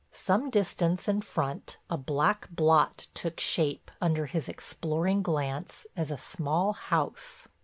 Some 0.11 0.49
distance 0.49 1.07
in 1.07 1.21
front 1.21 1.77
a 1.87 1.95
black 1.95 2.49
blot 2.49 3.05
took 3.13 3.39
shape 3.39 3.91
under 4.01 4.25
his 4.25 4.49
exploring 4.49 5.21
glance 5.21 5.85
as 5.95 6.09
a 6.09 6.17
small 6.17 6.73
house. 6.73 7.47